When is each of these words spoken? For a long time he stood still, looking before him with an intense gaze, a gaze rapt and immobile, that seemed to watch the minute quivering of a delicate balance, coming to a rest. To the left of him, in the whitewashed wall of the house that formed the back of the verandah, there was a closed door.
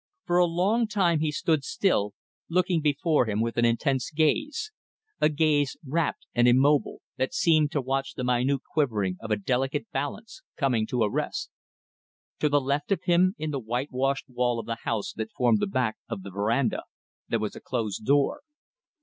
For 0.25 0.37
a 0.39 0.45
long 0.47 0.87
time 0.87 1.19
he 1.19 1.31
stood 1.31 1.63
still, 1.63 2.15
looking 2.49 2.81
before 2.81 3.27
him 3.29 3.39
with 3.39 3.55
an 3.57 3.65
intense 3.65 4.09
gaze, 4.09 4.71
a 5.19 5.29
gaze 5.29 5.77
rapt 5.87 6.25
and 6.33 6.47
immobile, 6.47 7.01
that 7.17 7.35
seemed 7.35 7.71
to 7.73 7.81
watch 7.81 8.15
the 8.15 8.23
minute 8.23 8.61
quivering 8.73 9.17
of 9.21 9.29
a 9.29 9.35
delicate 9.35 9.91
balance, 9.91 10.41
coming 10.57 10.87
to 10.87 11.03
a 11.03 11.11
rest. 11.11 11.51
To 12.39 12.49
the 12.49 12.59
left 12.59 12.91
of 12.91 13.03
him, 13.03 13.35
in 13.37 13.51
the 13.51 13.59
whitewashed 13.59 14.27
wall 14.27 14.57
of 14.59 14.65
the 14.65 14.79
house 14.85 15.13
that 15.17 15.31
formed 15.33 15.59
the 15.59 15.67
back 15.67 15.97
of 16.09 16.23
the 16.23 16.31
verandah, 16.31 16.85
there 17.29 17.37
was 17.37 17.55
a 17.55 17.61
closed 17.61 18.03
door. 18.03 18.41